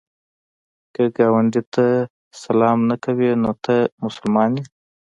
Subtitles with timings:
[0.93, 1.85] که ګاونډي ته
[2.41, 4.63] سلام نه کوې، نو ته څه مسلمان یې؟